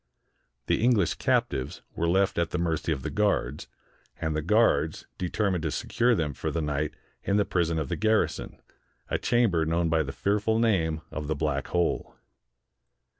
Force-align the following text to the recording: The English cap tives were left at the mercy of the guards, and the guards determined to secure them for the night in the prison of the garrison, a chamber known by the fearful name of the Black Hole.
The 0.65 0.81
English 0.83 1.13
cap 1.19 1.49
tives 1.51 1.81
were 1.93 2.09
left 2.09 2.39
at 2.39 2.49
the 2.49 2.57
mercy 2.57 2.91
of 2.91 3.03
the 3.03 3.11
guards, 3.11 3.67
and 4.19 4.35
the 4.35 4.41
guards 4.41 5.05
determined 5.19 5.61
to 5.61 5.69
secure 5.69 6.15
them 6.15 6.33
for 6.33 6.49
the 6.49 6.59
night 6.59 6.95
in 7.23 7.37
the 7.37 7.45
prison 7.45 7.77
of 7.77 7.87
the 7.87 7.95
garrison, 7.95 8.59
a 9.11 9.19
chamber 9.19 9.63
known 9.63 9.89
by 9.89 10.01
the 10.01 10.11
fearful 10.11 10.57
name 10.57 11.01
of 11.11 11.27
the 11.27 11.35
Black 11.35 11.67
Hole. 11.67 12.15